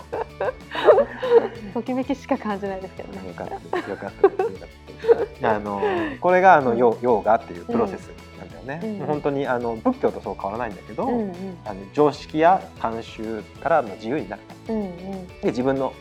[1.73, 3.29] ときめきしか感じないですけどね。
[3.29, 5.81] よかったですよかったですあの
[6.21, 11.21] これがあのヨヨーガっていうプロセスなんだよね、うん本当にあの仏教とそう変わらないんだけど、うん。
[11.21, 11.59] うん。
[11.65, 14.81] あの常識や慣習からの自由になるうん。
[14.83, 15.27] うん。
[15.27, 15.93] で自分の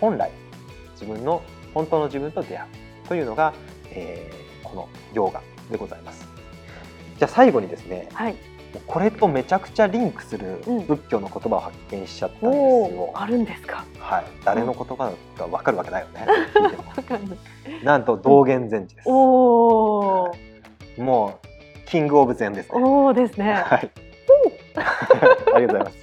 [0.00, 0.30] 本来
[0.92, 1.42] 自分の
[1.74, 2.66] 本当の自分と出会
[3.04, 3.54] うというのが、
[3.90, 6.28] えーこのヨーガでございます。
[7.18, 8.36] じゃあ最後にですねはい。
[8.86, 12.60] これとめちゃくちゃリンクするうん仏教の言葉を発見しちゃったんですよ。
[12.60, 13.84] おお、あるんですか？
[13.98, 16.26] はい、誰の言葉か分かるわけないよね。
[17.84, 19.08] なんと道元禅師です。
[19.08, 20.32] おお。
[20.98, 21.46] もう
[21.86, 22.80] キングオブ禅ですね。
[22.82, 23.54] おおですね。
[23.54, 23.90] はい。
[25.54, 25.94] ありがとうござい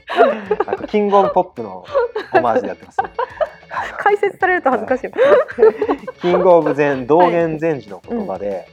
[0.71, 0.87] ます。
[0.87, 1.85] キングオブポップの
[2.33, 2.97] オマージュでやってます、
[3.97, 5.11] 解説されると恥ずかしい。
[6.21, 8.67] キングオブ禅道元禅師の言葉で、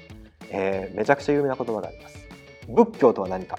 [0.50, 2.18] えーめちゃくちゃ有名な言葉があります。
[2.68, 3.58] 仏教とは何か？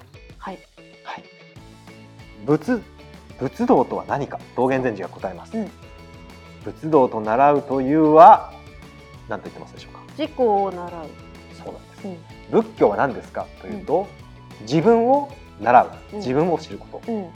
[2.46, 2.82] 仏
[3.40, 4.40] 仏道とは何か？
[4.56, 5.58] 道元禅師が答えます。
[5.58, 5.72] うん
[6.64, 8.52] 仏道と習うというは
[9.30, 10.02] 何と言ってますでしょうか？
[10.18, 10.90] 自己を習う。
[11.54, 12.08] そうなんです。
[12.08, 12.18] うん。
[12.64, 13.46] 仏教は何ですか？
[13.62, 14.08] というと、
[14.62, 15.32] 自分を
[15.62, 17.12] 習う、うん自分を知ること。
[17.12, 17.30] うん。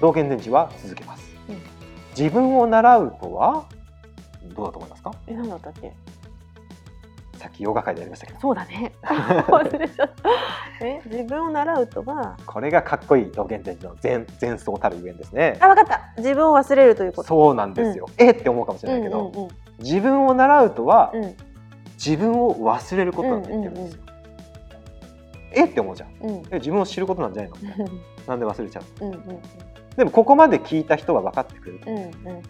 [0.00, 1.56] 道元禅師は続けます、うん
[2.16, 3.64] 自分を習うとは
[4.54, 5.14] どうだと思いますか？
[5.26, 5.92] え、なんだったっけ？
[7.38, 8.92] さっきヨガ会でやりましたけどそうだね。
[9.02, 9.90] 忘れ。
[10.80, 12.36] え、自分を習うとは？
[12.46, 16.12] これがかっこいい道元禅師の前前奏たるゆえんですねあ、わかった。
[16.18, 17.28] 自分を忘れるということ。
[17.28, 18.30] そうなんですよ、え？
[18.30, 19.48] って思うかもしれないけど、うんうん
[19.78, 21.24] 自分を習うとは、うん。
[21.24, 21.36] うん。
[21.94, 24.02] 自分を忘れることなんて言ってるんですよ。
[25.52, 25.64] え？
[25.64, 26.08] って思うじゃん。
[26.20, 27.56] うんえ自分を知ることなんじゃないの？
[27.68, 27.90] な
[28.26, 29.04] なんで忘れちゃう？
[29.04, 29.22] うんうん
[29.96, 31.80] でもここまで聞いた人は分かってくれる。
[31.86, 32.42] うんうん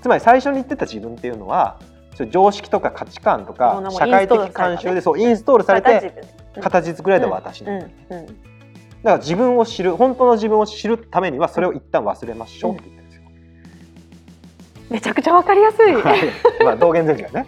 [0.00, 1.80] つまり最初に言ってた自分っていうのは
[2.24, 6.14] 常識とか価値観とそか社会的慣習でそうインストールされて
[6.56, 7.80] うん形作られた私だ,、か
[9.02, 13.22] ら自分を知る本当の自分を知るためにはそれを一旦忘れましょうって言ってるんですよ。
[14.88, 15.92] めちゃくちゃわかりやすい。
[16.00, 16.20] はい。
[16.64, 17.46] まあ道元禅師がね。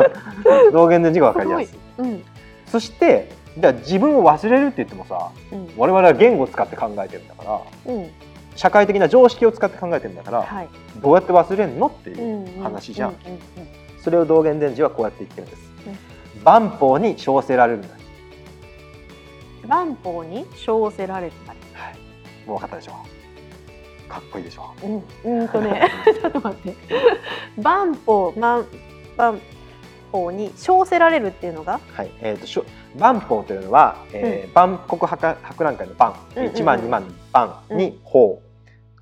[0.72, 1.78] 道元禅師が分かりやすい。
[1.98, 2.24] うん。
[2.66, 5.68] そしてじゃあ自分を忘れるって言ってもさうん。
[5.76, 8.10] 我々は言語を使って考えてるんだからうん。
[8.56, 10.68] 社会的な常識を使って考えてるんだからはい。
[11.00, 13.14] どうやって忘れんのっていう話じゃん
[14.02, 15.68] それを道元禅師はこうやって言ってるんです。
[16.44, 17.92] 万法に称せられるなり、
[19.66, 21.58] 万法に称せられるなり。
[21.72, 21.96] はい、
[22.46, 22.92] もう分かったでしょ
[24.08, 24.72] かっこいいでしょ
[25.24, 25.28] う。
[25.30, 26.76] ん、うんとね、 ちょっと待って。
[27.60, 28.64] 万法、万、
[29.16, 29.40] 万
[30.12, 31.80] 法に称せられるっていうのが？
[31.92, 32.64] はい、えー、としょ
[32.98, 36.54] 万法というのは、えー万国博博覧会の万、うんうんうん。
[36.54, 38.40] 1万2万の万に法、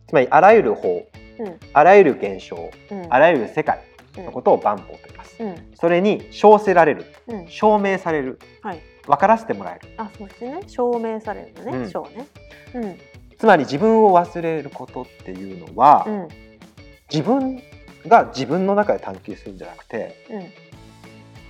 [0.08, 1.06] つまりあらゆる法。
[1.38, 2.56] うん、あらゆる現象。
[2.90, 3.78] うん、あらゆる世界。
[3.78, 8.80] うんのことを万法と言います、うん、それに称せられるうん、証明されるはい。
[9.06, 10.60] 分からせてもらえるあ、そうですね。
[10.66, 12.26] 証明されるのね、うん証ね。
[12.74, 12.98] うん、
[13.38, 16.28] つまり自分を忘れることっていうのは、うん、
[17.12, 17.62] 自分
[18.06, 20.46] が自分の中で探求するんじゃなくてうん、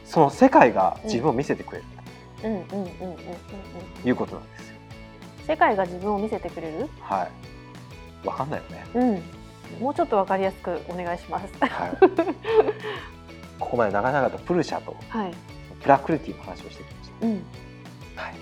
[0.05, 1.85] その世界が自分を見せてくれる
[2.45, 3.17] うん、うん、うん、うん、うん、うん。
[4.03, 4.77] ということなんですよ。
[5.47, 6.89] 世界が自分を見せてくれる？
[7.01, 7.29] は
[8.25, 8.27] い。
[8.27, 8.85] わかんないよね。
[8.95, 9.23] うん。
[9.81, 11.53] もうちょっとわかりやすくお願いします。
[11.61, 11.97] はい。
[13.59, 15.35] ここまで長々とプルシャとはい。
[15.83, 17.43] プラクルティの話をしてきましうん。
[18.17, 18.23] た。
[18.23, 18.35] はい。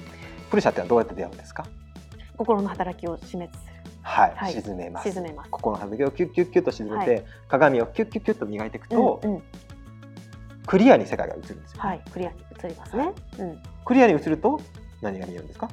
[0.50, 1.66] プルシャってのはどうやって出会うんですか？
[2.36, 3.74] 心の働きを死滅する。
[4.02, 4.32] はい。
[4.36, 5.10] はい沈めます。
[5.12, 5.50] 沈めます。
[5.50, 9.42] 心の働きをキュッキュッキュッと沈めて、鏡をキュッキュッキュッと磨いていくと、うん、うん、
[10.66, 13.08] クリアに世界が映るんですよ、はい、クリアに映りますね。
[13.38, 13.62] うん。
[13.84, 14.60] クリアに映ると
[15.00, 15.68] 何が見えるんですか？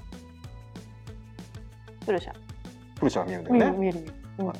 [2.06, 2.34] プルシャ。
[2.98, 3.78] プルシャが見えるんだよね。
[3.78, 4.14] 見える、見える。
[4.40, 4.58] うんはい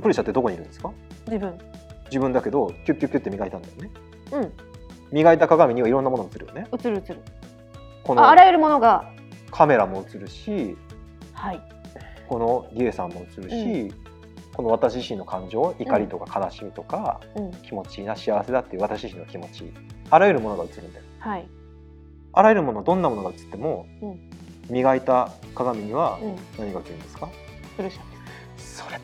[0.00, 0.90] プルシャってどこにいるんですか？
[1.26, 1.58] 自分。
[2.06, 3.90] 自分だけどキュッキュッキュッって磨いたんだよね。
[4.32, 4.52] うん。
[5.10, 6.66] 磨いた鏡にはいろんなものが映るよね。
[6.72, 7.20] 映る、映る。
[8.04, 9.10] このあ、あらゆるものが。
[9.50, 10.76] カメラも映るし、
[11.32, 11.60] はい。
[12.28, 13.94] このリエさんも映るし、
[14.54, 17.50] この私自身の感情怒りとか悲しみとか、うん。
[17.62, 19.72] 気持ちいいな幸せだっていう私自身の気持ち
[20.10, 21.48] あらゆるものが映るんだよはい。
[22.32, 24.30] あらゆるものどんなものが映っても、うん
[24.68, 26.36] 磨いた鏡にはうん。
[26.58, 27.30] 何が映るんですか、
[27.78, 28.02] プルシャ。
[28.58, 28.98] それ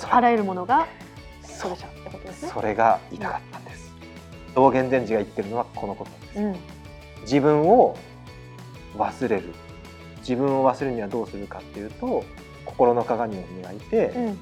[0.00, 0.86] じゃあ、あらゆるものが。
[1.42, 2.50] プそルシャってことですね。
[2.52, 3.94] それが言いたかったんです
[4.54, 6.56] 道元禅師が言ってるのはこのことです、うん。
[7.22, 7.96] 自分を
[8.98, 9.54] 忘れる
[10.18, 12.24] 自分を忘れるにはどうするかっていうと
[12.66, 14.38] 心の鏡を磨いて、うん。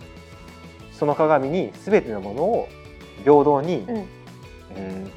[0.93, 2.69] その鏡に全てのものを
[3.23, 3.97] 平等に、うん。
[3.97, 4.07] うん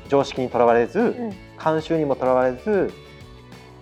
[0.08, 1.34] 常識にとらわれず、うん。
[1.58, 2.94] 慣習にもとらわれず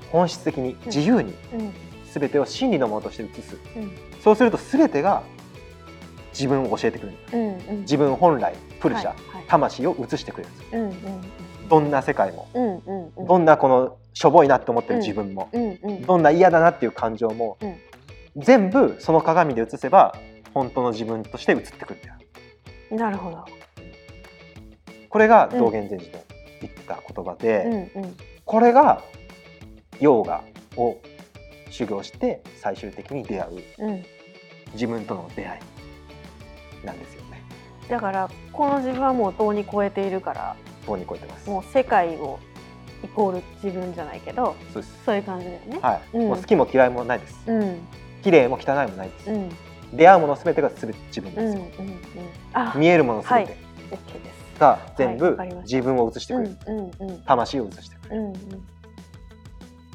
[0.09, 1.73] 本質的に自由にうん。
[2.13, 3.91] 全てを真理のものとして映す、うん。
[4.23, 5.23] そうすると全てが
[6.37, 7.57] 自分を教えてくれるうん。
[7.57, 7.79] うん。
[7.81, 10.89] 自分本来プルシャ、はいはい魂を映してくれるんですようん。
[10.89, 11.69] うん。
[11.69, 12.63] どんな世界も、うん。
[12.63, 13.13] うん。
[13.15, 13.27] うん。
[13.27, 15.79] どんなこのしょぼいなって思ってる自分も、うん。
[15.83, 16.01] うん。
[16.01, 17.75] どんな嫌だなっていう感情も、うん
[18.37, 20.13] 全部その鏡で映せば
[20.53, 22.15] 本当の自分として映ってくるんだよ
[22.91, 23.45] なるほど。
[25.09, 26.19] これが道元禅師の
[26.61, 28.03] 言ってた言葉で、うん。
[28.03, 28.17] うん。
[28.43, 29.01] これが
[29.99, 30.43] ヨーガ
[30.75, 30.97] を
[31.69, 33.47] 修行して最終的に出会
[33.79, 34.05] ううん。
[34.73, 35.61] 自分との出会い
[36.85, 37.43] なんですよね。
[37.89, 40.55] だから、この自分はもうとうに超えているから。
[40.85, 41.49] 塔に超えてます。
[41.49, 42.39] もう世界を。
[43.03, 44.55] イコール自分じゃないけど。
[44.73, 45.03] そうです。
[45.05, 45.79] そういう感じだよね。
[45.81, 47.43] はい、うんもう好きも嫌いもないです。
[47.45, 47.87] うん。
[48.23, 49.29] 綺麗も汚いもないです。
[49.29, 49.49] うん。
[49.93, 51.51] 出会うものすべてがすべて自分うん。
[51.51, 51.55] うん。
[51.55, 51.83] ですよ。
[51.83, 52.29] うん。
[52.53, 52.73] あ。
[52.75, 53.57] 見えるものすべて
[53.91, 54.59] オッケーです。
[54.59, 56.77] が全部自分を映してくれる、うん。
[56.77, 57.09] うん。
[57.09, 57.21] うん。
[57.23, 58.23] 魂を映してくれる。
[58.23, 58.27] うん。
[58.27, 58.35] うん。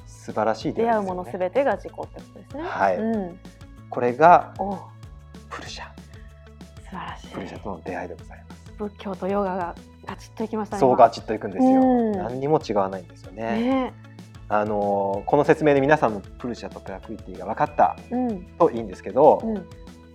[0.06, 2.62] 素晴らしい出会うものすすべてが自己ってことですね。
[2.62, 3.40] はいうん。
[3.88, 4.52] これが
[5.48, 5.89] プルシャ、
[6.90, 7.28] 素晴らしい。
[7.28, 8.72] プルシャとの出会いでございます。
[8.78, 9.74] 仏教とヨガが
[10.06, 10.80] ガチッといきましたね。
[10.80, 11.80] そうガチッといくんですよ。
[11.80, 13.60] うん何にも違わないんですよ今ね。
[13.60, 13.92] ね
[14.48, 19.66] あのーこの説明で皆さんもプルシャとプラクリティが分かったうんといいんですけど、うん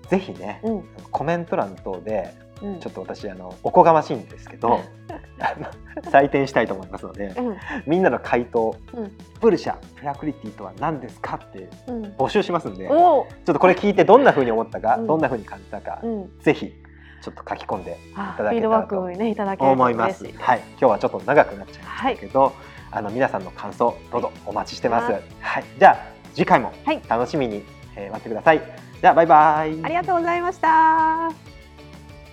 [0.10, 2.80] ぜひね、うんコメント欄等でうん。
[2.80, 4.82] ちょっと私あのおこがましいんですけど
[6.12, 12.04] 採点したいと思いますのでうんみんなの回答うんプルシャプラクリティとは何ですかってうん。
[12.18, 13.24] 募集しますんでちょおお。
[13.24, 16.40] っとこれ聞いてどんな風に思ったか、うんどんな風に感じたか、うん。
[16.40, 16.74] ぜひ
[17.22, 20.26] ちょっと書き込んであいただけたらと思います。
[20.38, 22.54] はい、今日はちょっと長くなっちゃいまはいしたけど、
[22.92, 25.12] あの皆さんの感想どうぞお待ちしてます。
[25.12, 25.98] ははいい、じゃあ
[26.34, 28.62] 次回もはい楽しみに、えー待ってください。
[29.02, 29.84] じゃあバイバイ。
[29.84, 31.32] ありがとうございました。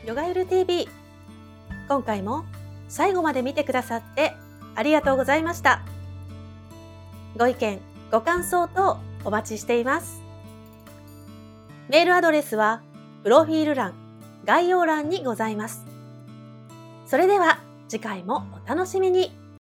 [0.04, 0.88] ヨガユル TV
[1.88, 2.44] 今回も
[2.92, 4.34] 最後まで見てくださって
[4.74, 5.80] ありがとうございました。
[7.38, 10.20] ご意見、ご感想等お待ちしています。
[11.88, 12.82] メールアドレスは、
[13.22, 13.94] プロフィール欄、
[14.44, 15.86] 概要欄にございます。
[17.06, 19.41] それでは次回もお楽しみに。